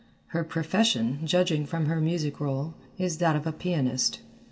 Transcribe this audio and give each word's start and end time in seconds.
Her 0.29 0.43
profession, 0.43 1.19
judging 1.27 1.67
from 1.67 1.85
her 1.85 2.01
music 2.01 2.39
roll, 2.39 2.73
is 2.97 3.19
that 3.19 3.35
of 3.35 3.45
a 3.45 3.51
pianist. 3.51 4.19